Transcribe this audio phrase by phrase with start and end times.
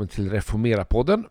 [0.00, 1.24] välkommen till Reformera-podden.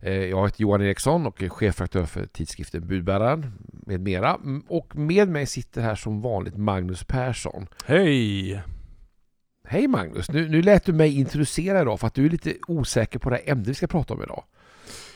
[0.00, 3.52] Eh, jag heter Johan Eriksson och är chefredaktör för tidskriften Budbäraren
[3.86, 4.34] med mera.
[4.34, 7.66] Mm, Och med mig sitter här som vanligt Magnus Persson.
[7.86, 8.62] Hej!
[9.68, 10.30] Hej Magnus!
[10.30, 13.36] Nu, nu lät du mig introducera idag för att du är lite osäker på det
[13.36, 14.42] här ämnet vi ska prata om idag.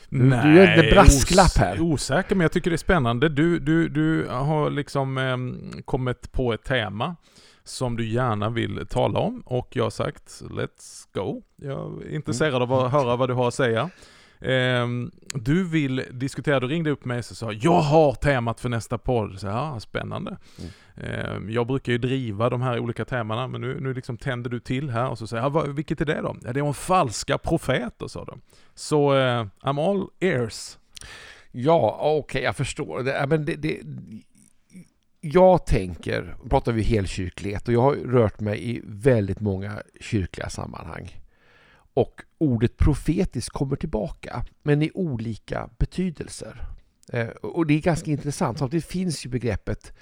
[0.09, 1.75] Du- du gör en brasklapp här.
[1.75, 3.29] os- Osäker, men jag tycker det är spännande.
[3.29, 7.17] Du, du, du har liksom ehm, kommit på ett tema
[7.65, 11.43] som du gärna vill tala om och jag har sagt Let's go.
[11.57, 13.91] Jag är intresserad av att höra vad du har att säga.
[14.41, 18.99] Ehm, du vill diskutera, du ringde upp mig och sa jag har temat för nästa
[18.99, 19.41] podd.
[19.41, 20.39] Så, ja, spännande.
[20.97, 24.61] Ehm, jag brukar ju driva de här olika temana men nu, nu liksom tänder du
[24.61, 26.37] till här och så säger jag, "Ja, vad, vilket är det då?
[26.45, 28.33] Ja, det är om falska profeter sa du.
[28.75, 30.79] Så eh, I'm all ears.
[31.53, 33.03] Ja, okej, jag förstår.
[33.03, 33.81] Det, men det, det,
[35.25, 40.49] jag tänker, nu pratar vi helkyrklighet och jag har rört mig i väldigt många kyrkliga
[40.49, 41.17] sammanhang.
[41.95, 46.67] Och ordet profetisk kommer tillbaka, men i olika betydelser.
[47.13, 48.59] Eh, och det är ganska intressant.
[48.59, 49.93] Samtidigt finns ju begreppet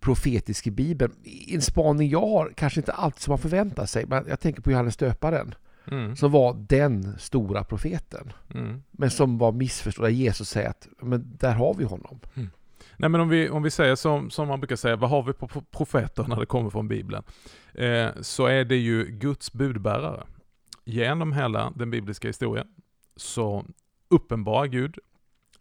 [0.00, 1.12] profetisk i Bibeln.
[1.48, 4.70] En spaning jag har, kanske inte allt som man förväntar sig, men jag tänker på
[4.70, 5.54] Johannes döparen
[5.90, 6.16] Mm.
[6.16, 8.32] som var den stora profeten.
[8.54, 8.82] Mm.
[8.90, 10.10] Men som var missförstådd.
[10.10, 12.20] Jesus säger att men där har vi honom.
[13.00, 15.32] Nej men om vi, om vi säger som, som man brukar säga, vad har vi
[15.32, 17.24] på profeter när det kommer från Bibeln?
[17.74, 20.26] Eh, så är det ju Guds budbärare.
[20.84, 22.66] Genom hela den bibliska historien
[23.16, 23.64] så
[24.08, 24.98] uppenbarar Gud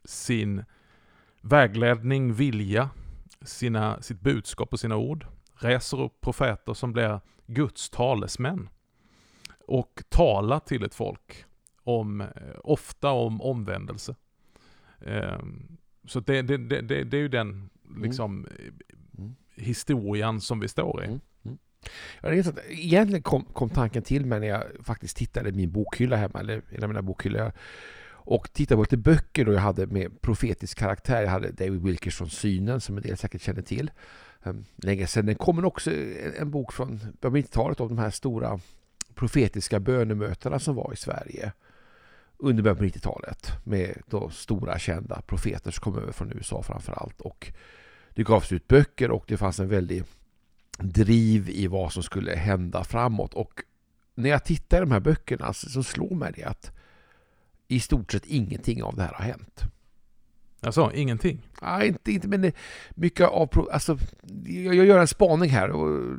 [0.04, 0.66] sin
[1.42, 2.90] vägledning, vilja,
[3.42, 5.26] sina, sitt budskap och sina ord.
[5.54, 8.70] Reser upp profeter som blir Guds talesmän.
[9.67, 11.45] Och talar till ett folk
[11.84, 12.28] om, eh,
[12.64, 14.16] ofta om omvändelse.
[15.00, 15.40] Eh,
[16.08, 17.70] så det, det, det, det, är ju den
[18.02, 18.48] liksom
[19.18, 19.36] Mm.
[19.56, 21.08] historien som vi står i.
[21.08, 21.20] Mm.
[22.22, 22.60] Ja, det är intressant.
[22.70, 26.62] Egentligen kom, kom tanken till mig när jag faktiskt tittade i min bokhylla hemma, eller
[26.70, 27.52] en av mina bokhyllor.
[28.10, 31.22] Och tittade på lite böcker då jag hade med profetisk karaktär.
[31.22, 33.92] Jag hade David Wilkersons Synen som en del säkert känner till.
[34.44, 35.26] Um, länge sedan.
[35.26, 38.60] Det kommer också en, en bok från början av 90-talet om de här stora
[39.16, 41.52] profetiska bönemötena som var i Sverige
[42.39, 46.93] under början på 90-talet med då stora kända profeter som kom över från USA framför
[46.93, 47.21] allt.
[47.21, 47.52] Och
[48.09, 50.03] det gavs ut böcker och det fanns en väldig
[50.77, 53.33] driv i vad som skulle hända framåt.
[53.33, 53.61] Och
[54.15, 56.71] när jag tittar i de här böckerna så slår mig det att
[57.67, 59.64] i stort sett ingenting av det här har hänt.
[60.59, 61.47] Alltså, ingenting.
[61.62, 62.52] Nej, inte, inte men
[62.90, 63.68] mycket av...
[63.72, 63.98] Alltså,
[64.45, 65.70] jag, jag gör en spaning här.
[65.70, 66.18] Och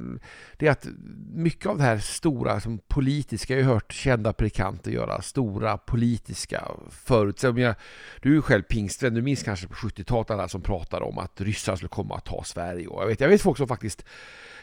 [0.56, 0.86] det är att
[1.34, 6.64] mycket av det här stora som politiska, jag har hört kända predikanter göra stora politiska
[6.90, 7.74] förutsättningar.
[8.22, 11.40] Du är ju själv pingstvän, du minns kanske på 70-talet alla som pratade om att
[11.40, 12.86] ryssar skulle komma att ta Sverige.
[12.86, 14.04] Och jag, vet, jag vet folk som faktiskt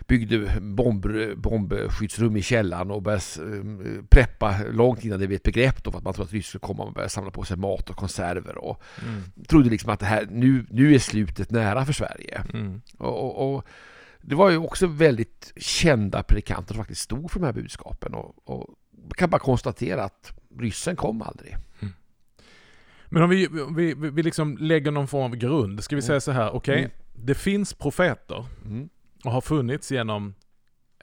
[0.08, 5.84] byggde bomb, bombskyddsrum i källaren och började eh, preppa långt innan det blev ett begrepp
[5.84, 7.90] då för att man trodde att ryssar skulle komma och börja samla på sig mat
[7.90, 9.24] och konserver och Mm.
[9.47, 12.44] trodde liksom att det här, nu, nu är slutet nära för Sverige.
[12.53, 12.81] Mm.
[12.98, 13.66] Och, och, och
[14.22, 18.50] det var ju också väldigt kända predikanter som faktiskt stod för de här budskapen och,
[18.50, 18.76] och
[19.18, 21.56] kan bara konstatera att ryssen kom aldrig.
[23.09, 26.08] Men om vi, vi, vi liksom lägger någon form av grund, ska vi Mm.
[26.08, 26.92] säga så här, okej, Mm.
[27.14, 28.90] det finns profeter Mm.
[29.24, 30.34] och har funnits genom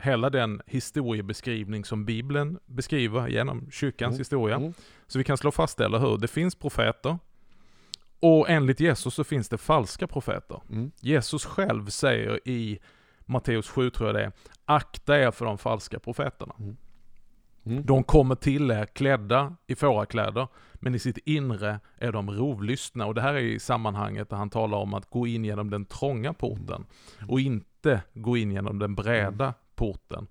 [0.00, 4.18] hela den historiebeskrivning som Bibeln beskriver genom kyrkans Mm.
[4.20, 4.56] historia.
[4.56, 4.72] Mm.
[5.06, 6.18] Så vi kan slå fast eller hur?
[6.18, 7.18] Det finns profeter.
[8.22, 10.60] Och enligt Jesus så finns det falska profeter.
[10.70, 10.92] Mm.
[11.00, 12.78] Jesus själv säger i
[13.20, 14.32] Matteus 7 tror jag det är,
[14.64, 16.54] akta er för de falska profeterna.
[17.66, 17.86] Mm.
[17.86, 23.06] De kommer till er klädda i fårakläder, men i sitt inre är de rovlystna.
[23.06, 25.84] Och det här är i sammanhanget där han talar om att gå in genom den
[25.84, 26.86] trånga porten
[27.28, 30.26] och inte gå in genom den breda porten.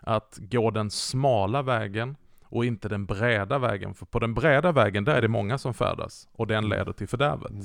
[0.00, 2.16] Att gå den smala vägen
[2.50, 3.94] och inte den breda vägen.
[3.94, 7.08] För på den breda vägen, där är det många som färdas och den leder till
[7.08, 7.50] fördärvet.
[7.50, 7.64] Mm.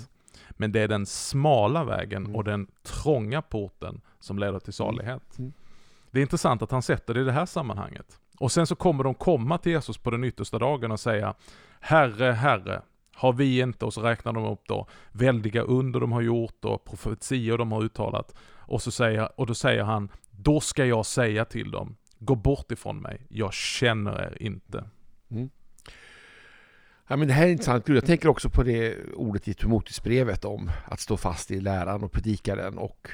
[0.50, 2.36] Men det är den smala vägen Mm.
[2.36, 5.38] och den trånga porten som leder till salighet.
[5.38, 5.54] Mm.
[6.12, 8.20] Det är intressant att han sätter det i det här sammanhanget.
[8.40, 11.34] Och sen så kommer de komma till Jesus på den yttersta dagen och säga
[11.80, 12.82] Herre, Herre,
[13.16, 16.86] har vi inte, och så räknar de upp då, väldiga under de har gjort och
[16.86, 18.36] profetior de har uttalat.
[18.68, 22.72] Och, så säger, och då säger han, då ska jag säga till dem, gå bort
[22.72, 24.84] ifrån mig, jag känner er inte.
[27.08, 27.88] Ja, men det här är intressant.
[27.88, 32.12] Jag tänker också på det ordet i Timoteusbrevet om att stå fast i läran och
[32.12, 33.10] predika den och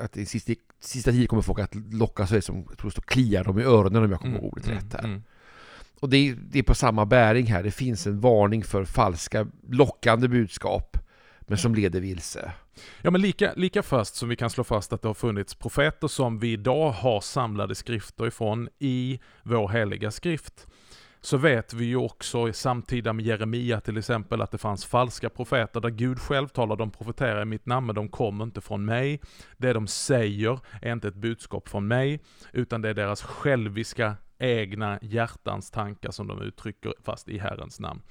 [0.00, 3.02] att i sista, sista tiden kommer folk att locka sig som jag tror det står
[3.02, 5.04] kliar dem i öronen om jag kommer ihåg ordet rätt här.
[5.04, 5.22] mm.
[6.00, 7.62] Och det är, det är på samma bäring här.
[7.62, 10.98] Det finns en varning för falska lockande budskap
[11.40, 12.52] men som leder vilse.
[13.02, 16.08] Ja men lika, lika fast som vi kan slå fast att det har funnits profeter
[16.08, 20.66] som vi idag har samlade skrifter ifrån i vår heliga skrift,
[21.20, 25.30] så vet vi ju också i samtida med Jeremia till exempel att det fanns falska
[25.30, 28.84] profeter där Gud själv talar, de profeterar i mitt namn men de kommer inte från
[28.84, 29.20] mig.
[29.56, 32.20] Det de säger är inte ett budskap från mig,
[32.52, 38.02] utan det är deras själviska egna hjärtans tankar som de uttrycker fast i Herrens namn.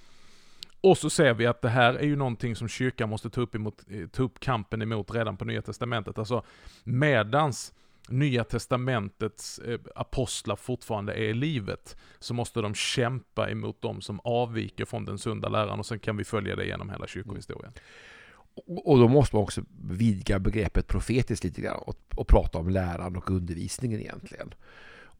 [0.83, 3.55] Och så ser vi att det här är ju någonting som kyrkan måste ta upp,
[3.55, 6.17] emot, eh, ta upp kampen emot redan på Nya Testamentet.
[6.17, 6.43] Alltså
[6.83, 7.73] medans
[8.09, 14.19] Nya Testamentets eh, apostlar fortfarande är i livet, så måste de kämpa emot de som
[14.23, 17.73] avviker från den sunda läran och sen kan vi följa det genom hela kyrkohistorien.
[17.75, 18.77] Mm.
[18.85, 23.15] Och då måste man också vidga begreppet profetiskt lite grann och, och prata om läran
[23.15, 24.53] och undervisningen egentligen.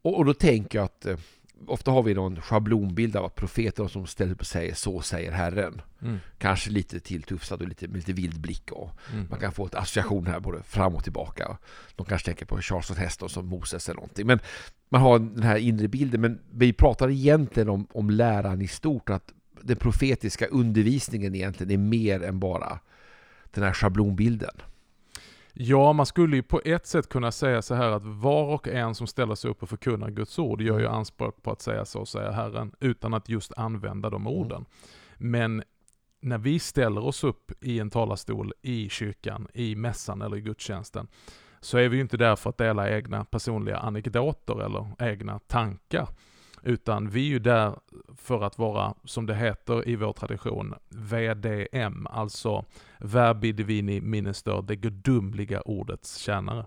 [0.01, 1.18] Och, och då tänker jag att eh,
[1.68, 5.81] ofta har vi någon schablonbild av att profeter som ställer och säger så säger Herren.
[6.01, 6.19] Mm.
[6.38, 8.71] Kanske lite tilltufsad och lite, med lite vild blick.
[8.71, 9.27] Och mm.
[9.30, 11.57] Man kan få ett association här både fram och tillbaka.
[11.95, 14.27] De kanske tänker på Charles Heston som Moses eller någonting.
[14.27, 14.39] Men
[14.89, 16.21] man har den här inre bilden.
[16.21, 19.10] Men vi pratar egentligen om, om läran i stort.
[19.10, 22.80] Att den profetiska undervisningen egentligen är mer än bara
[23.51, 24.56] den här schablonbilden.
[25.53, 28.95] Ja, man skulle ju på ett sätt kunna säga så här att var och en
[28.95, 30.97] som ställer sig upp och förkunnar Guds ord gör ju mm.
[30.97, 34.33] anspråk på att säga så, säger Herren, utan att just använda de mm.
[34.33, 34.65] orden.
[35.17, 35.63] Men
[36.21, 41.07] när vi ställer oss upp i en talarstol i kyrkan, i mässan eller i gudstjänsten,
[41.59, 46.07] så är vi ju inte där för att dela egna personliga anekdoter eller egna tankar.
[46.63, 47.75] Utan vi är ju där
[48.18, 52.65] för att vara, som det heter i vår tradition, VDM, alltså
[53.00, 56.65] Verbi Divini Minister, det gudomliga ordets tjänare.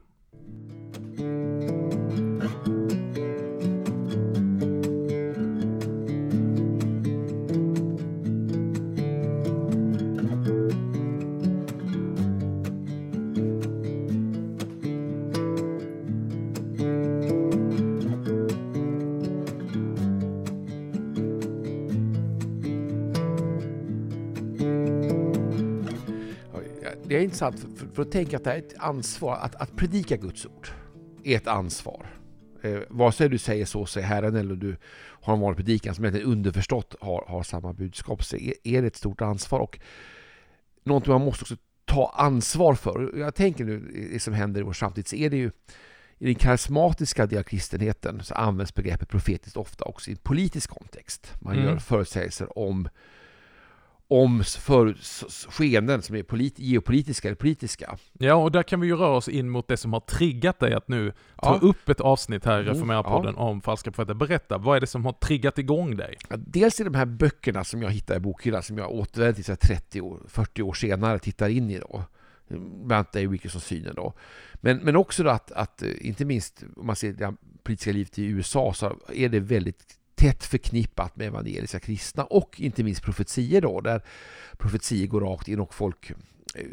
[27.26, 30.46] Intressant för, för, för att tänka att det är ett ansvar, att, att predika Guds
[30.46, 30.69] ord
[31.25, 32.06] är ett ansvar.
[32.62, 36.05] Eh, vare sig du säger så, säger Herren, eller du har en vanlig predikan som
[36.05, 39.61] egentligen underförstått har, har samma budskap, så är, är det ett stort ansvar.
[39.61, 39.78] Och
[40.84, 43.19] någonting man måste också ta ansvar för.
[43.19, 45.50] Jag tänker nu, det som händer i vår samtid, så är det ju
[46.19, 51.32] i den karismatiska diakristenheten så används begreppet profetiskt ofta också i en politisk kontext.
[51.40, 51.64] Man mm.
[51.64, 52.88] gör förutsägelser om
[54.08, 54.97] om för
[55.50, 57.99] skeenden som är polit, geopolitiska eller politiska.
[58.12, 60.75] Ja, och där kan vi ju röra oss in mot det som har triggat dig
[60.75, 61.69] att nu ta ja.
[61.69, 63.43] upp ett avsnitt här i mm, Reformera-podden ja.
[63.43, 64.14] om falska profeter.
[64.14, 66.17] Berätta, vad är det som har triggat igång dig?
[66.29, 69.56] Ja, dels är de här böckerna som jag hittar i bokhyllan, som jag återvänder till
[69.56, 72.05] 30 år, 40 år senare tittar in i då.
[72.49, 74.12] Bland annat Dave Wilkinson-synen då.
[74.55, 78.25] Men, men också då att, att, inte minst om man ser det politiska livet i
[78.25, 83.80] USA så är det väldigt tätt förknippat med evangeliska kristna och inte minst profetier då,
[83.80, 84.02] där
[84.58, 86.10] profetier går rakt in och folk,
[86.54, 86.66] eh,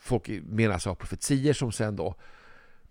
[0.00, 2.14] folk menar sig ha profetier som sen då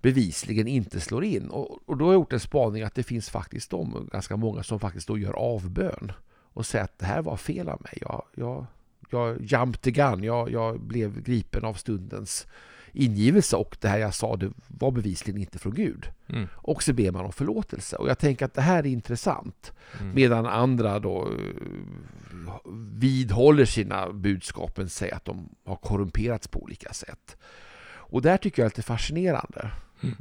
[0.01, 1.49] bevisligen inte slår in.
[1.49, 4.63] Och, och då har jag gjort en spaning att det finns faktiskt de, ganska många,
[4.63, 6.11] som faktiskt då gör avbön
[6.53, 7.97] och säger att det här var fel av mig.
[8.01, 8.65] Jag, jag,
[9.09, 12.47] jag jumped the gun, jag, jag blev gripen av stundens
[12.93, 16.11] ingivelse och det här jag sa det var bevisligen inte från Gud.
[16.27, 16.47] Mm.
[16.53, 17.95] Och så ber man om förlåtelse.
[17.95, 19.73] Och jag tänker att det här är intressant.
[19.99, 20.15] Mm.
[20.15, 26.93] Medan andra då eh, vidhåller sina budskap men säger att de har korrumperats på olika
[26.93, 27.37] sätt.
[27.85, 29.71] Och där tycker jag är lite fascinerande.
[30.03, 30.15] Mm.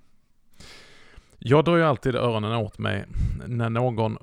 [1.39, 3.05] Jag drar ju alltid öronen åt mig
[3.47, 4.19] när någon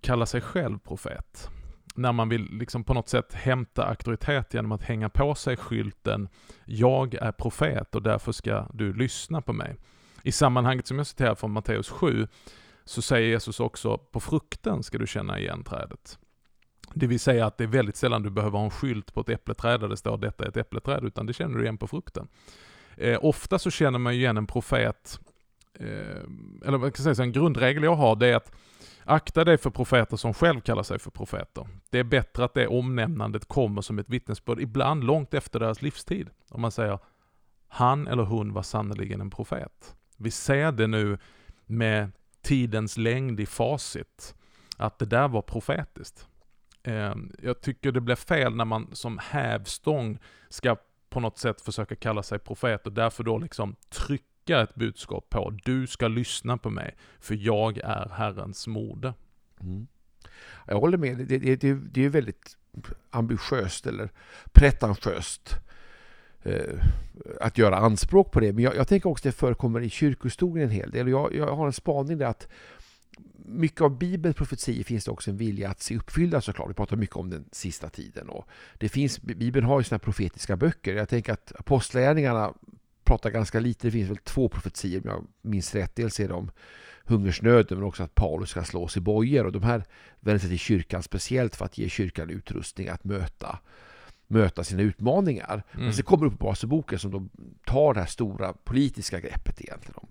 [0.00, 1.50] kallar sig själv profet
[1.98, 6.28] när man vill liksom på något sätt hämta auktoritet genom att hänga på sig skylten
[6.64, 9.76] ”Jag är profet och därför ska du lyssna på mig”.
[10.22, 12.28] I sammanhanget som jag citerar från Matteus 7
[12.84, 16.18] så säger Jesus också ”På frukten ska du känna igen trädet”.
[16.94, 19.28] Det vill säga att det är väldigt sällan du behöver ha en skylt på ett
[19.28, 22.28] äppleträd där det står detta är ett äppleträd, utan det känner du igen på frukten.
[22.96, 25.20] Eh, ofta så känner man igen en profet,
[25.74, 25.86] eh,
[26.66, 28.52] eller vad kan jag säga, en grundregel jag har det är att
[29.10, 31.68] Akta dig för profeter som själv kallar sig för profeter.
[31.90, 36.30] Det är bättre att det omnämnandet kommer som ett vittnesbörd, ibland långt efter deras livstid.
[36.48, 36.98] Om man säger,
[37.68, 39.96] han eller hon var sannerligen en profet.
[40.16, 41.18] Vi ser det nu
[41.66, 42.10] med
[42.42, 44.34] tidens längd i facit,
[44.76, 46.26] att det där var profetiskt.
[46.82, 50.76] Ehm, jag tycker det blir fel när man som hävstång ska
[51.10, 55.30] på något sätt försöka kalla sig profet och därför då liksom trycka trycka ett budskap
[55.30, 55.50] på.
[55.64, 59.14] Du ska lyssna på mig, för jag är Herrens moder.
[59.60, 59.86] Mm.
[60.66, 61.16] Jag håller med.
[61.16, 62.56] Det, det, det, det är väldigt
[63.10, 64.10] ambitiöst eller
[64.52, 65.56] pretentiöst
[66.42, 66.84] eh,
[67.40, 68.52] att göra anspråk på det.
[68.52, 71.08] Men jag, jag tänker också att det förekommer i kyrkohistorien en hel del.
[71.08, 72.48] Jag, jag har en spaning där att
[73.44, 76.70] mycket av Bibelns profetier finns det också en vilja att se uppfyllda såklart.
[76.70, 78.28] Vi pratar mycket om den sista tiden.
[78.28, 80.94] Och det finns, Bibeln har ju sina profetiska böcker.
[80.94, 82.54] Jag tänker att Apostlagärningarna
[83.08, 83.86] pratar ganska lite.
[83.86, 85.96] Det finns väl två profetier om jag minns rätt.
[85.96, 86.50] Dels är det om
[87.04, 89.46] hungersnöden men också att Paulus ska slås i bojor.
[89.46, 89.84] Och de här
[90.20, 93.58] vänder sig till kyrkan speciellt för att ge kyrkan utrustning att möta
[94.30, 95.62] möta sina utmaningar.
[95.72, 95.84] Mm.
[95.84, 97.28] Men sen kommer Uppenbarelseboken som då
[97.64, 100.08] tar det här stora politiska greppet egentligen om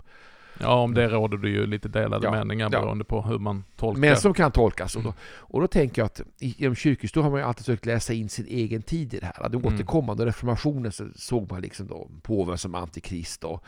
[0.59, 3.09] Ja, om det råder det ju lite delade ja, meningar beroende ja.
[3.09, 3.99] på hur man tolkar.
[3.99, 4.95] Men som kan tolkas.
[4.95, 5.19] Och då, mm.
[5.25, 8.45] och då tänker jag att inom kyrkhistorien har man ju alltid försökt läsa in sin
[8.45, 9.49] egen tid i det här.
[9.49, 9.73] Det mm.
[9.73, 13.63] återkommande reformationen så såg man liksom då påven som antikrist och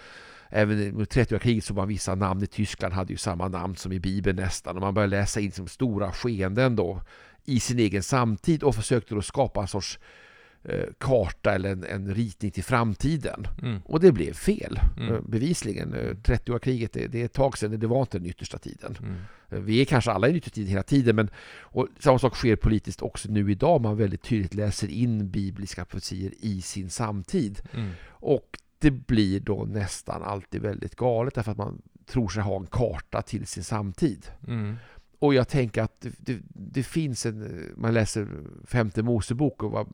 [0.51, 3.91] Även under 30 kriget så var vissa namn i Tyskland hade ju samma namn som
[3.91, 4.75] i Bibeln nästan.
[4.75, 7.01] Och man började läsa in som stora skeenden då
[7.45, 9.99] i sin egen samtid och försökte då skapa en sorts
[10.97, 13.47] karta eller en, en ritning till framtiden.
[13.61, 13.81] Mm.
[13.85, 15.13] Och det blev fel, mm.
[15.13, 15.95] Eh, bevisligen.
[16.23, 18.97] 30-åriga kriget, det, det, är ett tag sedan, det var inte den yttersta tiden.
[18.99, 19.15] Mm.
[19.49, 21.29] Eh, vi är kanske alla i den yttersta tiden hela tiden, men
[21.61, 23.81] och samma sak sker politiskt också nu idag.
[23.81, 27.61] Man väldigt tydligt läser in bibliska profetier i sin samtid.
[27.73, 27.91] Mm.
[28.07, 32.67] Och det blir då nästan alltid väldigt galet därför att man tror sig ha en
[32.67, 34.27] karta till sin samtid.
[35.19, 38.27] Och jag tänker att det, det, det, finns en, man läser
[38.65, 39.87] femte Mosebok och vad,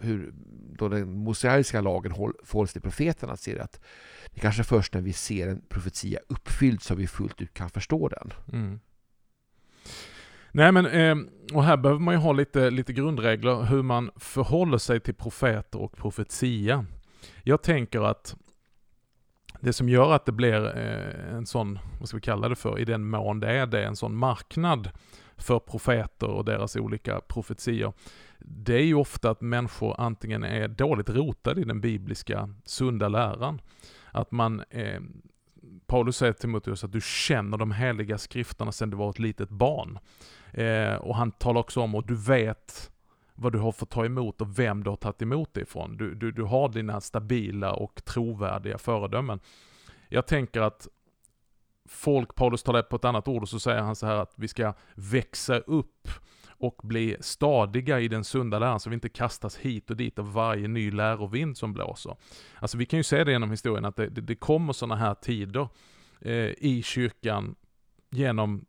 [0.00, 0.34] hur
[0.78, 3.80] då den mosaiska lagen förhåller sig till profeterna ser att
[4.32, 7.70] det är kanske först när vi ser en profetia uppfylld som vi fullt ut kan
[7.70, 8.32] förstå den.
[8.52, 8.80] Mm.
[10.52, 14.78] Nej men, ehm, och här behöver man ju ha lite, lite grundregler hur man förhåller
[14.78, 16.86] sig till profeter och profetia.
[17.42, 18.36] Jag tänker att
[19.62, 22.78] det som gör att det blir eh, en sån, vad ska vi kalla det för,
[22.78, 24.90] i den mån det är det, en sån marknad
[25.36, 27.92] för profeter och deras olika profetier.
[28.38, 33.60] Det är ju ofta att människor antingen är dåligt rotade i den bibliska sunda läran.
[34.10, 35.00] Att man, eh,
[35.86, 39.48] Paulus säger till Timoteus att du känner de heliga skrifterna sedan du var ett litet
[39.48, 39.98] barn.
[40.52, 42.90] Eh, och han talar också om, och du vet
[43.34, 45.96] vad du har fått ta emot och vem du har tagit emot det ifrån.
[45.96, 49.40] Du, du, du har dina stabila och trovärdiga föredömen.
[50.08, 50.88] Jag tänker att
[51.88, 54.32] folk, Paulus tar det på ett annat ord och så säger han så här att
[54.36, 56.08] vi ska växa upp
[56.62, 60.32] och bli stadiga i den sunda läran så vi inte kastas hit och dit av
[60.32, 62.16] varje ny lärovind som blåser.
[62.58, 65.14] Alltså vi kan ju se det genom historien att det, det, det kommer sådana här
[65.14, 65.68] tider
[66.20, 67.54] eh, i kyrkan
[68.10, 68.64] genom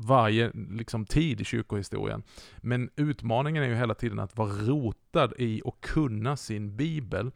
[0.00, 2.22] varje liksom, tid i kyrkohistorien.
[2.58, 7.30] Men utmaningen är ju hela tiden att vara rotad i och kunna sin bibel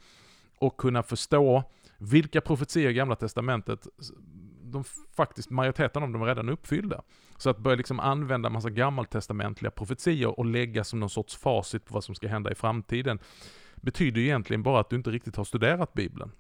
[0.59, 1.65] och kunna förstå
[1.99, 3.87] vilka profetier i Gamla Testamentet,
[4.63, 4.85] de
[5.17, 7.03] faktiskt, majoriteten av dem är redan uppfyllda.
[7.37, 11.95] Så att börja liksom använda massa gammaltestamentliga profetier och lägga som någon sorts facit på
[11.95, 13.19] vad som ska hända i framtiden,
[13.77, 16.33] betyder ju egentligen bara att du inte riktigt har studerat Bibeln.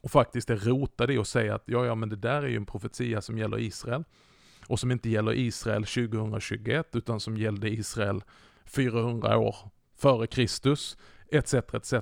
[0.00, 2.56] Och faktiskt är rotad i att säga att ja, ja, men det där är ju
[2.56, 4.04] en profetia som gäller Israel
[4.66, 8.22] och som inte gäller Israel 2021 utan som gällde Israel
[8.64, 9.56] 400 år
[9.96, 10.96] före Kristus,
[11.32, 11.54] etc.
[11.54, 11.94] etc.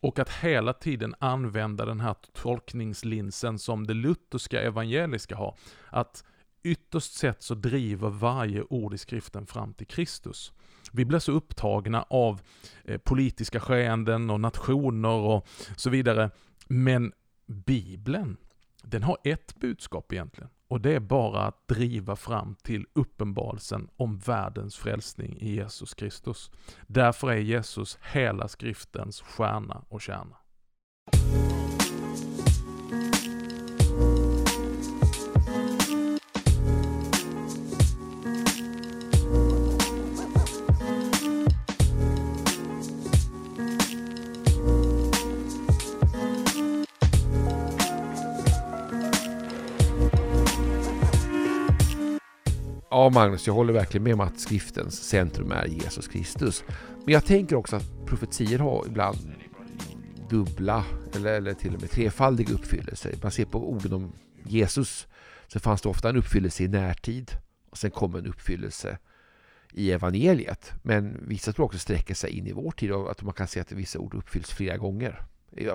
[0.00, 5.56] Och att hela tiden använda den här tolkningslinsen som det lutherska evangeliska har.
[5.88, 6.24] Att
[6.62, 10.52] ytterst sett så driver varje ord i skriften fram till Kristus.
[10.92, 12.40] Vi blir så upptagna av
[12.84, 16.30] eh, politiska skeenden och nationer och så vidare.
[16.66, 17.12] Men
[17.46, 18.36] Bibeln,
[18.82, 20.50] den har ett budskap egentligen.
[20.70, 26.50] Och det är bara att driva fram till uppenbarelsen om världens frälsning i Jesus Kristus.
[26.86, 30.36] Därför är Jesus hela skriftens stjärna och kärna.
[52.92, 56.64] Ja, Magnus, jag håller verkligen med om att skriftens centrum är Jesus Kristus.
[57.04, 59.34] Men jag tänker också att profetier har ibland
[60.30, 63.14] dubbla eller, eller till och med trefaldiga uppfyllelser.
[63.22, 64.12] Man ser på orden om
[64.44, 65.06] Jesus
[65.46, 67.30] så fanns det ofta en uppfyllelse i närtid
[67.70, 68.98] och sen kom en uppfyllelse
[69.72, 70.72] i evangeliet.
[70.82, 73.60] Men vissa tror också sträcker sig in i vår tid och att man kan se
[73.60, 75.22] att vissa ord uppfylls flera gånger.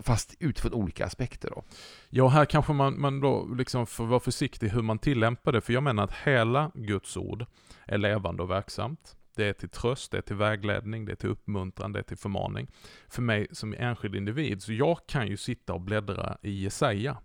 [0.02, 1.64] Fast utifrån olika aspekter då.
[2.10, 5.74] Ja, här kanske man, man då liksom får vara försiktig hur man tillämpar det, för
[5.74, 7.46] jag menar att hela Guds ord
[7.86, 9.16] är levande och verksamt.
[9.36, 12.18] Det är till tröst, det är till vägledning, det är till uppmuntran, det är till
[12.18, 12.68] förmaning.
[13.08, 17.18] För mig som enskild individ, så jag kan ju sitta och bläddra i Jesaja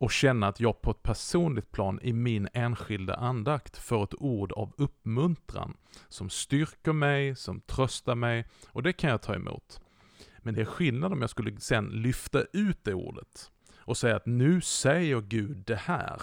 [0.00, 4.52] och känna att jag på ett personligt plan i min enskilda andakt får ett ord
[4.52, 5.76] av uppmuntran
[6.08, 9.80] som styrker mig, som tröstar mig och det kan jag ta emot.
[10.42, 14.26] Men det är skillnad om jag skulle sen lyfta ut det ordet och säga att
[14.26, 16.22] nu säger Gud det här.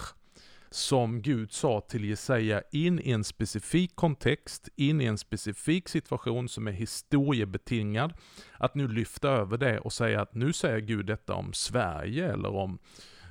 [0.70, 6.48] som Gud sa till Jesaja in i en specifik kontext, in i en specifik situation
[6.48, 8.12] som är historiebetingad.
[8.58, 12.48] Att nu lyfta över det och säga att nu säger Gud detta om Sverige eller
[12.54, 12.78] om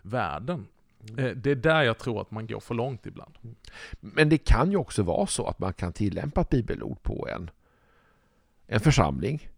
[0.01, 0.67] världen.
[1.09, 1.25] Mm.
[1.25, 3.37] Eh, Det är där jag tror att man går för långt ibland.
[3.99, 7.49] Men det kan ju också vara så att man kan tillämpa ett bibelord på en,
[8.67, 9.49] en församling,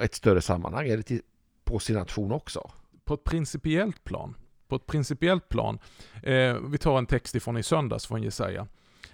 [0.00, 1.20] ett större sammanhang, eller till,
[1.64, 2.70] på sin nation också.
[3.04, 4.36] På ett principiellt plan,
[4.68, 5.78] på ett principiellt plan,
[6.22, 8.66] eh, vi tar en text ifrån i söndags från Jesaja.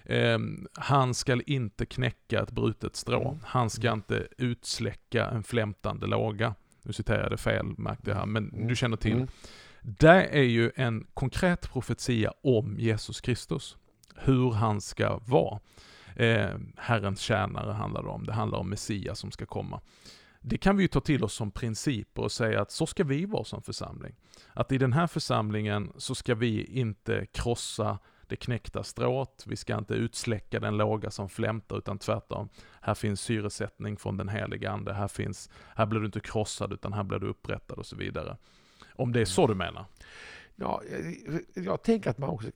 [0.03, 0.39] Eh,
[0.73, 3.21] han skall inte knäcka ett brutet strå.
[3.29, 3.39] Mm.
[3.43, 3.97] Han ska Mm.
[3.97, 6.55] inte utsläcka en flämtande låga.
[6.83, 8.67] Nu citerar jag det fel, märkte jag här, men Mm.
[8.67, 9.11] du känner till.
[9.15, 9.27] Mm.
[9.81, 13.77] Det är ju en konkret profetia om Jesus Kristus.
[14.15, 15.59] Hur han ska vara.
[16.15, 18.25] Eh, Herrens tjänare handlar det om.
[18.25, 19.81] Det handlar om Messias som ska komma.
[20.41, 23.25] Det kan vi ju ta till oss som principer och säga att så ska vi
[23.25, 24.15] vara som församling.
[24.53, 27.99] Att i den här församlingen så ska vi inte krossa
[28.31, 32.49] det knäckta strået, vi ska inte utsläcka den låga som flämtar utan tvärtom.
[32.81, 36.93] Här finns syresättning från den heliga ande, här, finns, här blir du inte krossad utan
[36.93, 38.37] här blir du upprättad och så vidare.
[38.95, 39.85] Om det är så du menar?
[40.55, 40.81] Ja,
[41.55, 42.49] jag, jag tänker att man också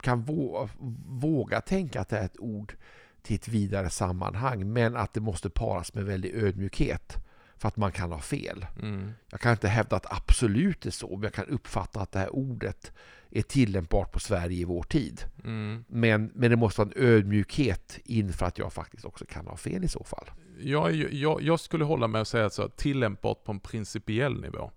[0.00, 0.68] kan våga,
[1.06, 2.74] våga tänka att det är ett ord
[3.22, 7.27] till ett vidare sammanhang, men att det måste paras med väldig ödmjukhet
[7.58, 8.66] för att man kan ha fel.
[8.82, 9.12] Mm.
[9.30, 12.34] Jag kan inte hävda att absolut är så, men jag kan uppfatta att det här
[12.34, 12.92] ordet
[13.30, 15.22] är tillämpbart på Sverige i vår tid.
[15.44, 15.84] Mm.
[15.88, 19.84] Men, men det måste vara en ödmjukhet inför att jag faktiskt också kan ha fel
[19.84, 20.30] i så fall.
[20.60, 24.70] Jag, jag, jag skulle hålla med att säga så, tillämpbart på en principiell nivå.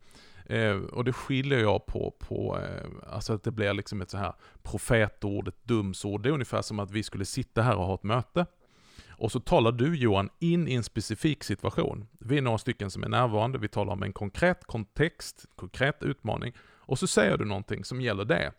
[0.46, 4.18] Eh, och det skiljer jag på, på eh, alltså att det blir liksom ett så
[4.18, 6.24] här profetord, ett dumsord.
[6.24, 8.46] Det är ungefär som att vi skulle sitta här och ha ett möte.
[9.22, 12.08] Och så talar du Johan in i en specifik situation.
[12.20, 16.54] Vi är några stycken som är närvarande, vi talar om en konkret kontext, konkret utmaning.
[16.62, 18.52] Och så säger du någonting som gäller det.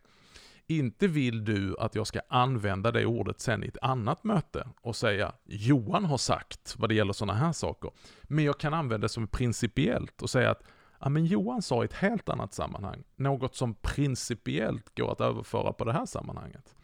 [0.67, 4.97] Inte vill du att jag ska använda det ordet sen i ett annat möte och
[4.97, 7.91] säga Johan har sagt vad det gäller sådana här saker.
[8.23, 10.63] Men jag kan använda det som principiellt och säga att
[11.01, 15.73] ja, men Johan sa i ett helt annat sammanhang, något som principiellt går att överföra
[15.73, 16.75] på det här sammanhanget.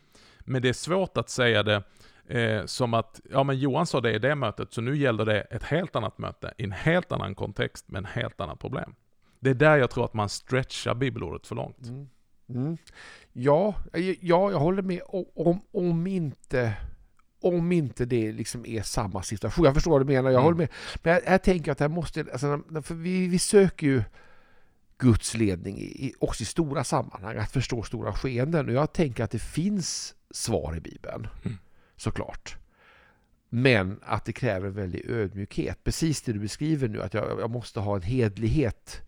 [0.41, 1.83] Men det är svårt att säga det
[2.29, 5.41] eh, som att, ja men Johan sa det i det mötet, så nu gäller det
[5.41, 8.95] ett helt annat möte, i en helt annan kontext, med en helt annat problem.
[9.41, 11.87] Det är där jag tror att man stretchar bibelordet för långt.
[11.89, 12.09] Mm.
[12.49, 12.77] Mm.
[13.33, 13.75] Ja,
[14.21, 15.01] ja, jag håller med
[15.35, 16.73] om, om inte
[17.41, 19.65] om inte det liksom är samma situation.
[19.65, 20.45] Jag förstår vad du menar, jag Mm.
[20.45, 20.69] håller med.
[21.03, 24.03] Men jag, jag tänker att här måste, alltså, för vi, vi söker ju
[24.99, 28.67] Guds ledning i, i, också i stora sammanhang, att förstå stora skeenden.
[28.69, 31.59] Och jag tänker att det finns svar i Bibeln, Mm
[32.01, 32.57] såklart.
[33.49, 35.85] Men att det kräver en väldig ödmjukhet.
[35.85, 39.01] Precis det du beskriver nu, att jag, jag måste ha en hedlighet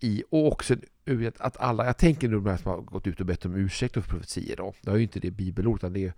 [0.00, 3.20] i och också en- att alla, jag tänker nu de här som har gått ut
[3.20, 4.74] och bett om ursäkt för profetier då.
[4.80, 6.12] Det är ju inte det bibelord utan det är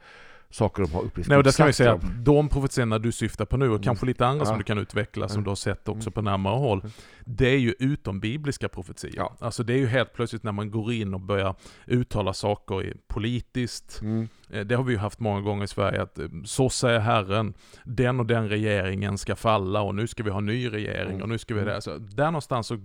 [0.50, 1.28] saker de har upplevt.
[1.28, 3.83] Nej, och där kan vi säga att de profetiorna du syftar på nu, och Mm.
[3.83, 4.59] kanske lite andra som Ja.
[4.59, 5.44] du kan utveckla, som Mm.
[5.44, 6.12] du har sett också Mm.
[6.12, 6.92] på närmare håll, Mm.
[7.24, 9.12] det är ju utom bibliska profetier.
[9.16, 9.37] Ja.
[9.40, 11.54] Alltså det är ju helt plötsligt när man går in och börjar
[11.87, 14.28] uttala saker politiskt, Mm.
[14.50, 17.54] Eh, Det har vi ju haft många gånger i Sverige att eh, så säger Herren,
[17.85, 21.22] den och den regeringen ska falla och nu ska vi ha ny regering Mm.
[21.22, 21.74] och nu ska vi Mm.
[21.74, 21.80] det.
[21.83, 22.78] Så där någonstans så,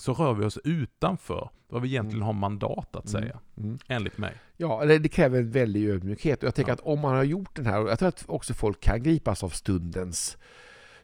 [0.00, 2.26] så rör vi oss utanför vad vi egentligen Mm.
[2.26, 3.22] har mandat att Mm.
[3.22, 3.78] säga, Mm.
[3.88, 4.34] enligt mig.
[4.56, 6.42] Ja, det, det kräver en väldig ödmjukhet.
[6.42, 6.74] Och jag tänker Ja.
[6.74, 9.42] att om man har gjort den här, och jag tror att också folk kan gripas
[9.44, 10.36] av stundens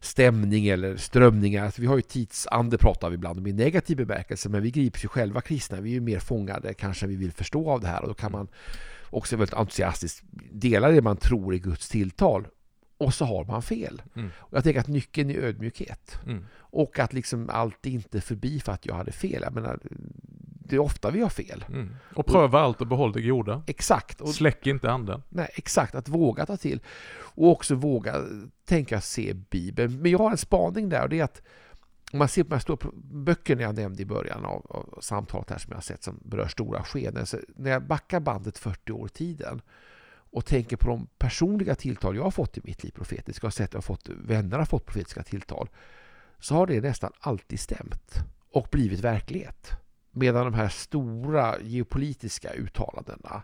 [0.01, 1.65] stämning eller strömningar.
[1.65, 5.05] Alltså, vi har ju tidsande pratar vi ibland om i negativ bemärkelse, men vi grips
[5.05, 5.81] ju själva kristna.
[5.81, 8.33] Vi är ju mer fångade kanske vi vill förstå av det här och då kan
[8.33, 8.49] man
[9.11, 12.47] också väldigt entusiastiskt dela det man tror är Guds tilltal.
[12.99, 14.03] Och så har man fel.
[14.17, 14.31] Mm.
[14.37, 16.19] Och jag tänker att nyckeln är ödmjukhet.
[16.27, 16.47] Mm.
[16.55, 19.43] Och att liksom allt inte är förbi för att jag hade fel.
[19.43, 19.81] Jag menar,
[20.65, 21.65] det är ofta vi har fel.
[21.69, 21.97] Mm.
[22.15, 23.63] Och pröva allt och behåll det goda.
[23.67, 24.21] Exakt.
[24.21, 25.23] Och Släck inte anden.
[25.29, 25.95] Nej, exakt.
[25.95, 26.81] Att våga ta till.
[27.15, 28.17] Och också våga
[28.65, 30.03] tänka se Bibeln.
[30.03, 31.43] Men jag har en spaning där och det är att
[32.13, 35.51] om man ser på de här stora böckerna jag nämnde i början av, av samtalet
[35.51, 37.27] här som jag har sett som berör stora skeden.
[37.27, 39.63] Så när jag backar bandet 40 år i tiden
[40.33, 43.69] och tänker på de personliga tilltal jag har fått i mitt liv profetiska och sett
[43.69, 45.69] att jag har fått, vänner har fått profetiska tilltal
[46.39, 49.71] så har det nästan alltid stämt och blivit verklighet.
[50.13, 53.43] Medan de här stora geopolitiska uttalandena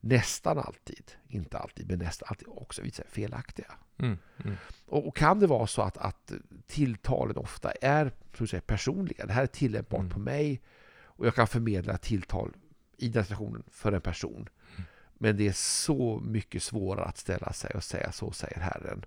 [0.00, 3.72] nästan alltid, inte alltid, men nästan alltid också visar felaktiga.
[3.98, 4.18] Mm.
[4.44, 4.56] Mm.
[4.86, 6.32] Och, och kan det vara så att, att
[6.66, 9.26] tilltalen ofta är så att säga, personliga?
[9.26, 10.10] Det här är tillämpbart Mm.
[10.10, 10.62] på mig
[11.02, 12.52] och jag kan förmedla tilltal
[12.96, 14.48] i den situationen för en person.
[14.72, 14.82] Mm.
[15.14, 19.04] Men det är så mycket svårare att ställa sig och säga så säger Herren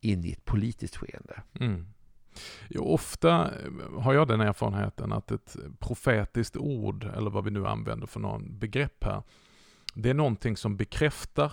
[0.00, 1.42] in i ett politiskt skeende.
[2.68, 7.66] Jo, ofta eh, har jag den erfarenheten att ett profetiskt ord, eller vad vi nu
[7.66, 9.22] använder för någon begrepp här,
[9.94, 11.52] Det är någonting som bekräftar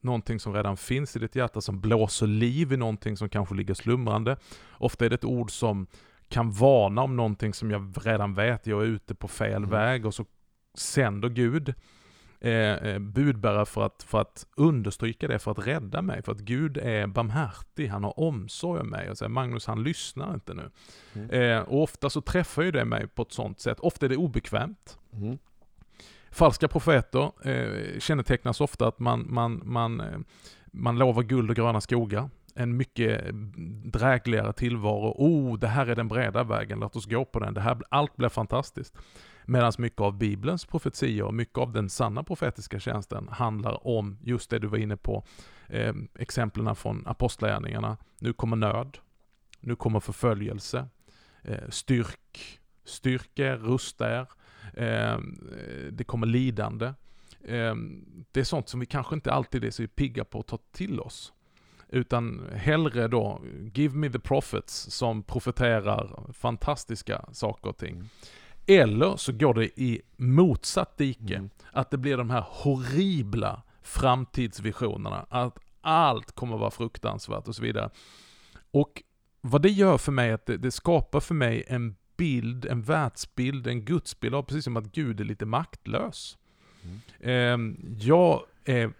[0.00, 3.74] någonting som redan finns i ditt hjärta, som blåser liv i någonting som kanske ligger
[3.74, 4.36] slumrande.
[4.70, 5.86] Ofta är det ett ord som
[6.28, 9.70] kan varna om någonting som jag redan vet, jag är ute på fel Mm.
[9.70, 10.24] väg och så
[10.74, 11.74] sänder Gud
[12.40, 16.22] eh, eh, budbärare för att, för att understryka det, för att rädda mig.
[16.22, 19.10] För att Gud är barmhärtig, han har omsorg om mig.
[19.10, 20.70] Och säger Magnus, han lyssnar inte nu.
[21.14, 21.30] Mm.
[21.30, 23.80] Eh, och ofta så träffar ju det mig på ett sånt sätt.
[23.80, 24.98] Ofta är det obekvämt.
[25.12, 25.38] Mm.
[26.30, 30.18] Falska profeter eh, kännetecknas ofta att man, man, man, eh,
[30.66, 32.30] man lovar guld och gröna skogar.
[32.54, 33.24] En mycket
[33.84, 35.14] drägligare tillvaro.
[35.16, 37.54] Oh, det här är den breda vägen, låt oss gå på den.
[37.54, 38.98] Det här, allt blir fantastiskt.
[39.48, 44.58] Medan mycket av Bibelns profetior, mycket av den sanna profetiska tjänsten handlar om just det
[44.58, 45.24] du var inne på.
[45.66, 47.96] Eh, exemplen från apostlagärningarna.
[48.18, 48.98] Nu kommer nöd.
[49.60, 50.88] Nu kommer förföljelse.
[51.42, 54.26] Eh, styrk, styrk er, rusta er.
[54.76, 56.86] Ehm, eh, det kommer lidande.
[57.44, 57.74] Eh,
[58.32, 61.00] det är sånt som vi kanske inte alltid är så pigga på att ta till
[61.00, 61.32] oss.
[61.88, 63.40] Utan hellre då,
[63.74, 68.08] give me the prophets som profeterar fantastiska saker och ting.
[68.66, 71.36] Eller så går det i motsatt dike.
[71.36, 71.50] Mm.
[71.72, 75.26] Att det blir de här horribla framtidsvisionerna.
[75.28, 77.90] Att allt kommer att vara fruktansvärt och så vidare.
[78.70, 79.02] Och
[79.40, 83.66] vad det gör för mig, att det, det skapar för mig en bild, en världsbild,
[83.66, 86.38] en gudsbild av precis som att Gud är lite maktlös.
[86.82, 87.00] Mm.
[87.20, 88.92] Ehm, jag är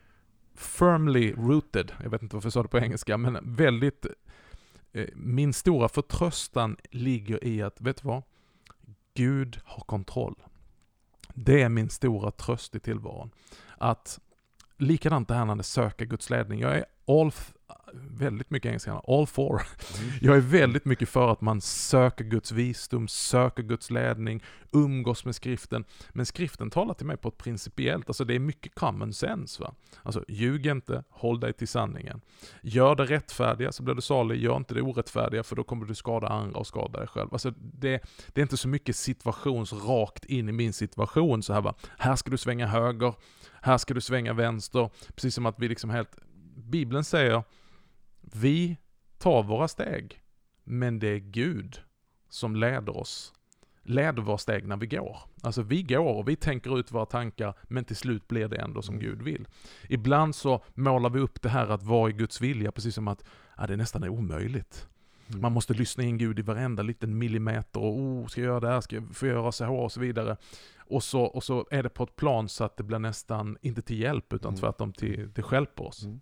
[0.54, 4.06] firmly rooted, jag vet inte varför jag sa det på engelska, men väldigt,
[4.92, 8.22] eh, min stora förtröstan ligger i att, vet du vad?
[9.16, 10.34] Gud har kontroll.
[11.34, 13.30] Det är min stora tröst i tillvaron.
[13.78, 14.20] Att
[14.76, 16.60] likadant det här när det söker Guds ledning.
[16.60, 17.32] Jag är all,
[17.92, 19.50] väldigt mycket engelska, all for.
[19.52, 20.12] Mm.
[20.20, 25.34] Jag är väldigt mycket för att man söker Guds visdom, söker Guds ledning, umgås med
[25.34, 25.84] skriften.
[26.10, 29.74] Men skriften talar till mig på ett principiellt, alltså det är mycket common sense va.
[30.02, 32.20] Alltså ljug inte, håll dig till sanningen.
[32.62, 35.94] Gör det rättfärdiga så blir du salig, gör inte det orättfärdiga för då kommer du
[35.94, 37.28] skada andra och skada dig själv.
[37.32, 41.74] Alltså det, det är inte så mycket situationsrakt in i min situation så här va.
[41.98, 43.14] Här ska du svänga höger,
[43.60, 44.90] här ska du svänga vänster.
[45.14, 46.16] Precis som att vi liksom helt,
[46.56, 47.42] Bibeln säger,
[48.32, 48.76] vi
[49.18, 50.20] tar våra steg,
[50.64, 51.80] men det är Gud
[52.28, 53.32] som leder oss,
[53.82, 55.18] leder våra steg när vi går.
[55.42, 58.82] Alltså vi går och vi tänker ut våra tankar, men till slut blir det ändå
[58.82, 59.06] som Mm.
[59.06, 59.48] Gud vill.
[59.88, 63.24] Ibland så målar vi upp det här att vara i Guds vilja, precis som att
[63.58, 64.88] ja, det nästan är omöjligt.
[65.28, 65.40] Mm.
[65.40, 68.68] Man måste lyssna in Gud i varenda liten millimeter och oh, ska jag göra det
[68.68, 70.36] här, ska jag få göra så här och så vidare.
[70.78, 73.82] Och så, och så är det på ett plan så att det blir nästan, inte
[73.82, 74.60] till hjälp, utan Mm.
[74.60, 76.04] tvärtom till, det stjälper oss.
[76.04, 76.20] Mm.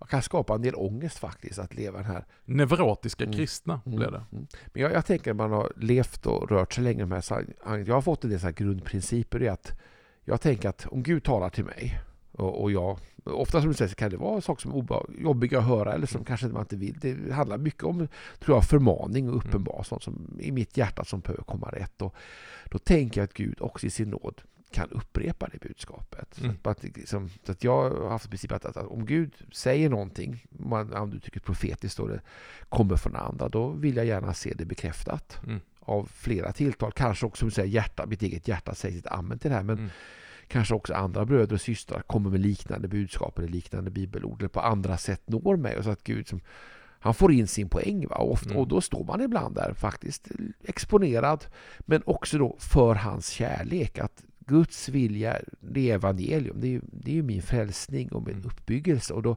[0.00, 3.36] Jag kan skapa en del ångest faktiskt att leva den här Neurotiska Mm.
[3.36, 3.96] kristna Mm.
[3.98, 4.24] blir det.
[4.32, 4.46] Mm.
[4.66, 7.84] Men jag, jag tänker att man har levt och rört sig länge med här.
[7.86, 9.42] Jag har fått en del så här grundprinciper.
[9.42, 9.72] Är att
[10.24, 12.00] jag tänker att om Gud talar till mig
[12.32, 15.58] och, och jag, ofta som du säger så kan det vara saker som är jobbiga
[15.58, 16.98] att höra eller som kanske man inte vill.
[17.00, 18.08] Det handlar mycket om
[18.40, 22.02] tror jag, förmaning och uppenbar sånt som i mitt hjärta som behöver komma rätt.
[22.02, 22.14] Och
[22.70, 26.40] då tänker jag att Gud också i sin nåd kan upprepa det budskapet.
[26.40, 26.56] Mm.
[26.64, 29.88] Så, att, liksom, så att jag har haft princip att, att, att om Gud säger
[29.90, 32.20] någonting, man- du tycker profetiskt och det
[32.68, 35.60] kommer från andra, då vill jag gärna se det bekräftat Mm.
[35.80, 36.92] av flera tilltal.
[36.92, 39.62] Kanske också som du säger, hjärta, mitt eget hjärta säger sitt amen till det här.
[39.62, 39.90] Men Mm.
[40.48, 44.60] kanske också andra bröder och systrar kommer med liknande budskap eller liknande bibelord eller på
[44.60, 45.76] andra sätt når mig.
[45.78, 46.40] Och så att Gud som,
[47.00, 48.06] han får in sin poäng.
[48.08, 48.16] Va?
[48.16, 48.60] Och, ofta, Mm.
[48.60, 50.28] och då står man ibland där faktiskt
[50.64, 51.46] exponerad.
[51.80, 53.98] Men också då för hans kärlek.
[53.98, 56.60] Att Guds vilja, det är evangelium.
[56.60, 58.46] Det är, det är min frälsning och min Mm.
[58.46, 59.14] uppbyggelse.
[59.14, 59.36] Och då,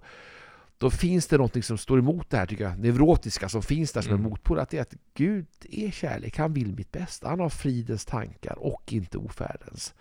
[0.78, 4.02] då finns det något som står emot det här tycker jag, neurotiska som finns där
[4.02, 4.26] som Mm.
[4.26, 4.60] en motpol.
[4.60, 7.30] Att det är att Gud är kärlek, han vill mitt bästa.
[7.30, 9.94] Han har fridens tankar och inte ofärdens.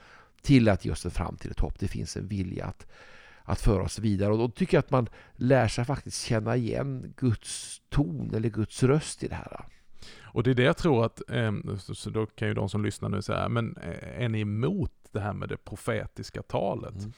[0.42, 1.78] Till att ge oss en framtid ett hopp.
[1.78, 2.86] Det finns en vilja att,
[3.42, 4.32] att föra oss vidare.
[4.32, 8.82] Och då tycker jag att man lär sig faktiskt känna igen Guds ton eller Guds
[8.82, 9.64] röst i det här.
[10.32, 13.08] Och det är det jag tror att, ehm, så, då kan ju de som lyssnar
[13.08, 16.98] nu säga, men eh, är ni emot det här med det profetiska talet?
[16.98, 17.12] Mm.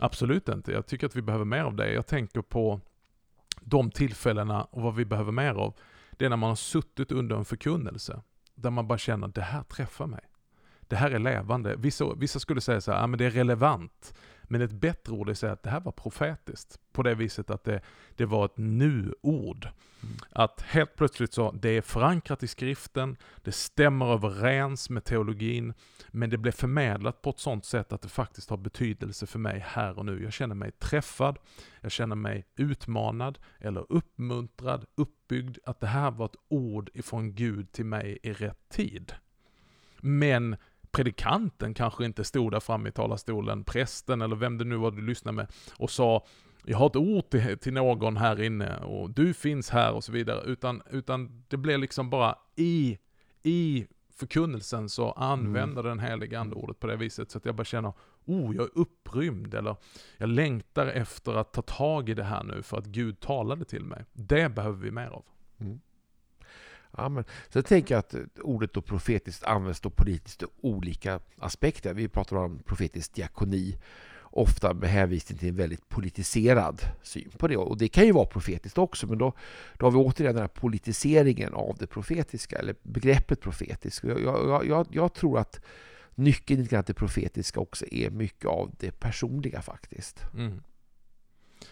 [0.00, 0.72] Absolut inte.
[0.72, 1.92] Jag tycker att vi behöver mer av det.
[1.92, 2.80] Jag tänker på
[3.60, 5.74] de tillfällena och vad vi behöver mer av.
[6.10, 8.22] Det är när man har suttit under en förkunnelse.
[8.54, 10.24] Där man bara känner, det här träffar mig.
[10.80, 11.76] Det här är levande.
[11.78, 14.14] Vissa, vissa skulle säga så här, ah, men det är relevant.
[14.52, 16.80] Men ett bättre ord är att säga att det här var profetiskt.
[16.92, 17.80] På det viset att det,
[18.16, 19.68] det var ett nu-ord.
[20.02, 20.16] Mm.
[20.30, 25.74] Att helt plötsligt så, det är förankrat i skriften, det stämmer överens med teologin,
[26.08, 29.64] men det blev förmedlat på ett sånt sätt att det faktiskt har betydelse för mig
[29.66, 30.22] här och nu.
[30.22, 31.38] Jag känner mig träffad,
[31.80, 37.72] jag känner mig utmanad eller uppmuntrad, uppbyggd, att det här var ett ord ifrån Gud
[37.72, 39.12] till mig i rätt tid.
[40.00, 40.56] Men
[40.92, 45.02] predikanten kanske inte stod där framme i talarstolen, prästen eller vem det nu var du
[45.02, 46.26] lyssnade med och sa
[46.64, 50.12] jag har ett ord till, till någon här inne och du finns här och så
[50.12, 50.42] vidare.
[50.44, 52.98] Utan, utan det blir liksom bara i,
[53.42, 57.64] i förkunnelsen så använder den heliga ande ordet på det viset så att jag bara
[57.64, 57.92] känner,
[58.24, 59.76] oh, jag är upprymd eller
[60.16, 63.84] jag längtar efter att ta tag i det här nu för att Gud talade till
[63.84, 64.04] mig.
[64.12, 65.24] Det behöver vi mer av.
[65.60, 65.80] Mm.
[67.00, 67.24] Amen.
[67.48, 71.94] men, tänker jag att eh, ordet då profetiskt används då politiskt i olika aspekter.
[71.94, 73.78] Vi pratar om profetisk diakoni
[74.32, 77.56] ofta med hänvisning till en väldigt politiserad syn på det.
[77.56, 79.32] Och det kan ju vara profetiskt också, men då,
[79.78, 84.04] då har vi återigen den här politiseringen av det profetiska, eller begreppet profetisk.
[84.04, 85.60] Jag, jag, jag, jag tror att
[86.14, 90.24] nyckeln till det profetiska också är mycket av det personliga faktiskt.
[90.34, 90.62] Mm.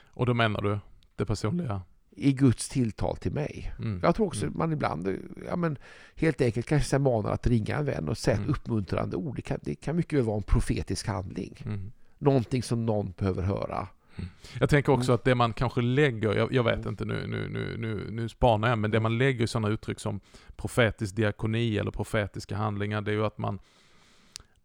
[0.06, 0.78] Och då menar du
[1.16, 1.82] det personliga?
[2.18, 3.74] I Guds tilltal till mig.
[3.78, 4.00] Mm.
[4.02, 4.58] Jag tror också mm.
[4.58, 5.78] man ibland ja, men,
[6.14, 8.50] helt enkelt kanske manar att ringa en vän och säga ett mm.
[8.50, 9.36] uppmuntrande ord.
[9.36, 11.62] Det kan, det kan mycket väl vara en profetisk handling.
[11.64, 13.88] Mm någonting som någon behöver höra.
[14.16, 14.30] Mm.
[14.60, 15.14] Jag tänker också mm.
[15.14, 18.68] att det man kanske lägger, jag, jag vet inte nu, nu, nu, nu, nu spanar
[18.68, 20.20] jag, men det man lägger i sådana uttryck som
[20.56, 23.58] profetisk diakoni eller profetiska handlingar, det är ju att man,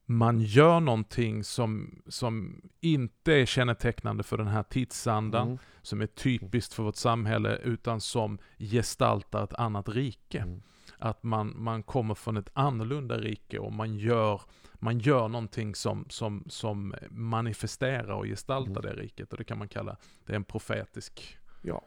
[0.06, 5.60] man gör någonting som, som inte är kännetecknande för den här tidsandan, mm.
[5.82, 10.40] som är typiskt för vårt samhälle, utan som gestaltar ett annat rike.
[10.40, 10.62] Mm.
[10.98, 14.42] Att man, man kommer från ett annorlunda rike och man gör
[14.84, 18.96] man gör någonting som, som, som manifesterar och gestaltar mm.
[18.96, 19.32] det riket.
[19.32, 21.82] Och det kan man kalla, det är en profetisk ja.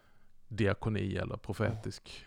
[0.48, 2.26] diakoni eller profetisk...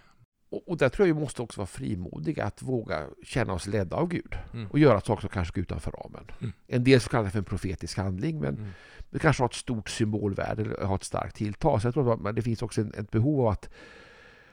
[0.50, 3.96] Och, och där tror jag vi måste också vara frimodiga att våga känna oss ledda
[3.96, 4.38] av Gud.
[4.54, 4.68] Mm.
[4.68, 6.32] Och göra saker som kanske går utanför ramen.
[6.40, 6.54] Mm.
[6.68, 8.70] En del kallar det för en profetisk handling, men mm.
[9.10, 11.82] det kanske har ett stort symbolvärde, eller har ett starkt tilltal.
[11.82, 13.70] Så jag tror att det finns också ett behov av att,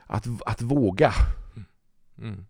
[0.06, 1.12] att, att våga.
[1.56, 1.66] Mm.
[2.18, 2.46] mm.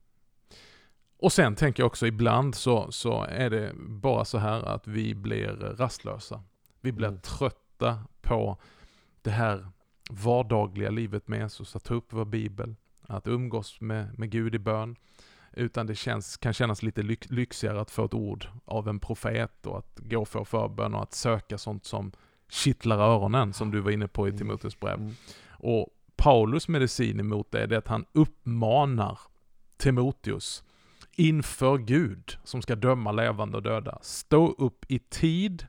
[1.19, 5.15] Och sen tänker jag också ibland så, så är det bara så här att vi
[5.15, 6.43] blir rastlösa.
[6.81, 7.21] Vi blir mm.
[7.21, 8.59] trötta på
[9.23, 9.69] det här
[10.11, 12.75] vardagliga livet med Jesus, att ta upp vår bibel,
[13.09, 14.97] att umgås med, med Gud i bön.
[15.53, 19.67] Utan det känns, kan kännas lite lyx, lyxigare att få ett ord av en profet
[19.67, 22.13] och att gå för förbön och att söka sånt som
[22.49, 24.39] kittlar öronen, som du var inne på i mm.
[24.39, 24.95] Timoteus brev.
[24.95, 25.15] Mm.
[25.49, 29.19] Och Paulus medicin emot det är det att han uppmanar
[29.77, 30.65] Timoteus
[31.17, 33.99] inför Gud som ska döma levande och döda.
[34.03, 35.67] Stå upp i tid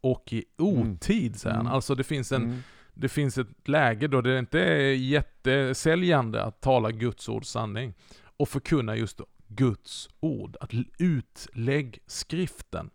[0.00, 1.66] och i otid, säger han.
[1.66, 1.74] Mm.
[1.74, 2.62] Alltså det finns, en, mm.
[3.02, 7.94] Det finns ett läge då det inte är jättesäljande att tala Guds ord sanning
[8.36, 12.90] och förkunna just Guds ord, att utlägg skriften.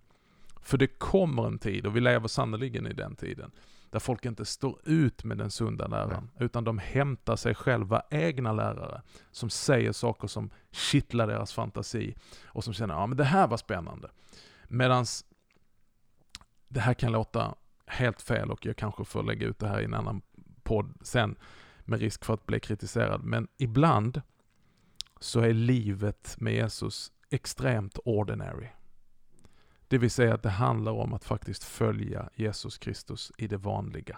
[0.61, 3.51] För det kommer en tid, och vi lever sannerligen i den tiden,
[3.89, 6.45] där folk inte står ut med den sunda läran, Nej.
[6.45, 12.15] utan de hämtar sig själva egna lärare som säger saker som kittlar deras fantasi
[12.45, 14.09] och som känner, ja men det här var spännande.
[14.67, 15.05] Medan
[16.67, 17.55] det här kan låta
[17.87, 20.21] helt fel och jag kanske får lägga ut det här i en annan
[20.63, 21.35] podd sen
[21.85, 23.23] med risk för att bli kritiserad.
[23.23, 24.21] Men ibland
[25.19, 28.67] så är livet med Jesus extremt ordinary.
[29.87, 34.17] Det vill säga att det handlar om att faktiskt följa Jesus Kristus i det vanliga.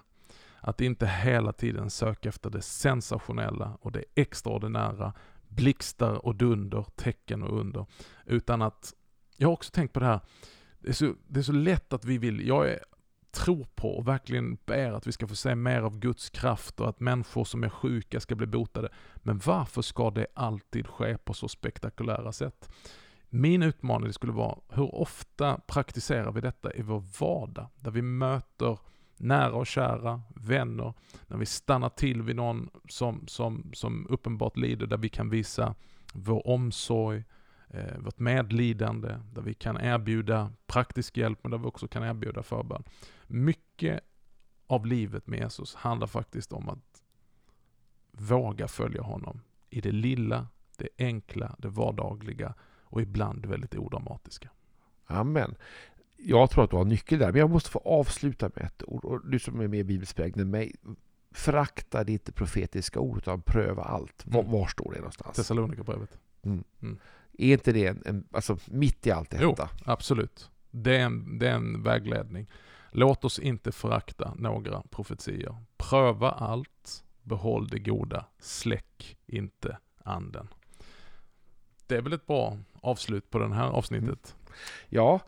[0.61, 5.13] Att inte hela tiden söka efter det sensationella och det extraordinära,
[5.47, 7.85] blixtar och dunder, tecken och under.
[8.25, 8.93] Utan att,
[9.37, 10.19] jag har också tänkt på det här,
[10.79, 12.79] det är så, det är så lätt att vi vill, jag är,
[13.31, 16.89] tror på och verkligen ber att vi ska få se mer av Guds kraft och
[16.89, 18.89] att människor som är sjuka ska bli botade.
[19.15, 22.69] Men varför ska det alltid ske på så spektakulära sätt?
[23.29, 27.67] Min utmaning skulle vara, hur ofta praktiserar vi detta i vår vardag?
[27.79, 28.77] Där vi möter
[29.17, 30.93] nära och kära, vänner,
[31.27, 35.75] när vi stannar till vid någon som, som, som uppenbart lider, där vi kan visa
[36.13, 37.23] vår omsorg,
[37.69, 42.43] eh, vårt medlidande, där vi kan erbjuda praktisk hjälp, men där vi också kan erbjuda
[42.43, 42.83] förbön.
[43.27, 43.99] Mycket
[44.67, 47.03] av livet med Jesus handlar faktiskt om att
[48.11, 54.49] våga följa honom i det lilla, det enkla, det vardagliga och ibland väldigt odramatiska.
[55.05, 55.55] Amen.
[56.17, 59.05] Jag tror att du har nyckel där, men jag måste få avsluta med ett ord.
[59.05, 60.75] Och du som är mer bibelsprängd än mig,
[61.31, 64.23] förakta inte profetiska ordet utan pröva allt.
[64.25, 64.51] Var, mm.
[64.51, 65.35] var står det någonstans?
[65.35, 66.19] Thessalonikerbrevet.
[66.43, 66.63] Mm.
[66.81, 66.99] Mm.
[67.37, 69.43] Är inte det en, en, alltså mitt i allt detta?
[69.43, 70.49] Jo, absolut.
[70.71, 72.47] Det är, en, det är en vägledning.
[72.91, 75.55] Låt oss inte förakta några profetier.
[75.77, 80.47] Pröva allt, behåll det goda, släck inte anden.
[81.87, 84.35] Det är väl ett bra avslut på det här avsnittet.
[84.35, 84.53] Mm.
[84.89, 85.19] Ja,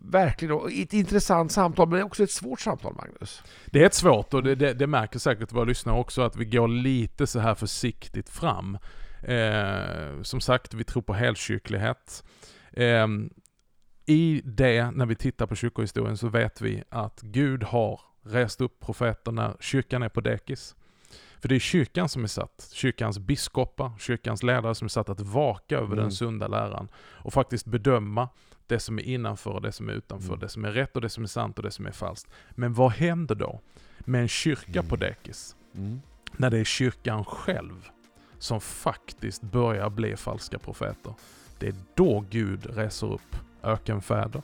[0.00, 0.82] verkligen.
[0.82, 3.42] Ett intressant samtal, men också ett svårt samtal, Magnus.
[3.66, 6.44] Det är ett svårt och det, det, det märker säkert våra lyssnare också att vi
[6.44, 8.78] går lite så här försiktigt fram.
[9.24, 12.24] Eh, som sagt, vi tror på helkyrklighet.
[12.72, 13.08] Eh,
[14.06, 18.80] I det, när vi tittar på kyrkohistorien, så vet vi att Gud har rest upp
[18.80, 20.76] profeter när kyrkan är på dekis.
[21.40, 25.20] För det är kyrkan som är satt, kyrkans biskopar, kyrkans ledare som är satt att
[25.20, 25.98] vaka över mm.
[25.98, 28.28] den sunda läran och faktiskt bedöma
[28.66, 30.40] det som är innanför och det som är utanför, mm.
[30.40, 32.30] det som är rätt och det som är sant och det som är falskt.
[32.50, 33.60] Men vad händer då
[33.98, 34.88] med en kyrka mm.
[34.88, 35.56] på dekis?
[35.74, 36.00] Mm.
[36.32, 37.88] När det är kyrkan själv
[38.44, 41.14] som faktiskt börjar bli falska profeter.
[41.58, 44.42] Det är då Gud reser upp ökenfäder.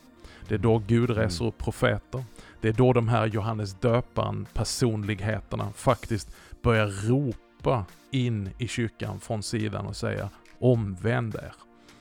[0.49, 1.23] Det är då Gud mm.
[1.23, 2.25] reser upp profeter.
[2.61, 6.31] Det är då de här Johannes döparen personligheterna faktiskt
[6.63, 11.53] börjar ropa in i kyrkan från sidan och säga omvänd er.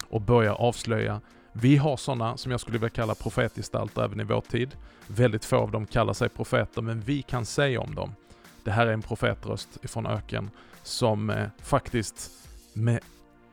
[0.09, 4.41] Och börjar avslöja vi har sådana som jag skulle vilja kalla profetgestalter även i vår
[4.41, 4.75] tid.
[5.07, 8.15] Väldigt få av dem kallar sig profeter, men vi kan säga om dem.
[8.69, 10.49] Det här är en profetröst ifrån öken
[10.83, 12.31] som eh, faktiskt
[12.73, 12.99] med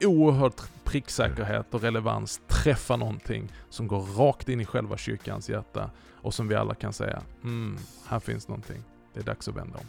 [0.01, 0.53] oerhörd
[0.85, 5.91] pricksäkerhet och relevans träffar någonting som går rakt in i själva kyrkans hjärta
[6.23, 7.77] och som vi alla kan säga, mm,
[8.07, 8.83] här finns någonting.
[9.15, 9.87] Det är dags att vända om.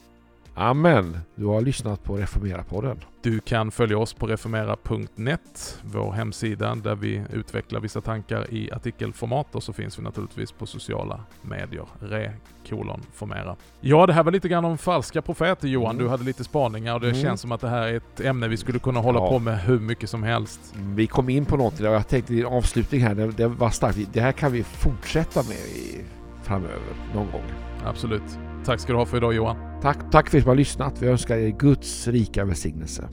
[0.59, 1.19] Amen.
[1.35, 2.97] Du har lyssnat på Reformera-podden.
[3.21, 9.55] Du kan följa oss på reformera.net, vår hemsida där vi utvecklar vissa tankar i artikelformat
[9.55, 11.85] och så finns vi naturligtvis på sociala medier.
[11.99, 12.31] Re
[12.69, 13.55] kolon formera.
[13.81, 15.91] Ja, det här var lite grann om falska profeter Johan.
[15.91, 16.03] Mm.
[16.03, 17.21] Du hade lite spaningar och det mm.
[17.21, 19.29] känns som att det här är ett ämne vi skulle kunna hålla ja.
[19.29, 20.75] på med hur mycket som helst.
[20.75, 23.99] Vi kom in på något, jag tänkte i avslutning här, det, det var starkt.
[24.13, 26.01] Det här kan vi fortsätta med i,
[26.43, 27.45] framöver, någon gång.
[27.85, 28.39] Absolut.
[28.65, 29.66] Tack ska du ha för idag Johan.
[29.81, 31.01] Tack, tack för att ni har lyssnat.
[31.01, 33.09] Vi önskar er Guds rika välsignelse.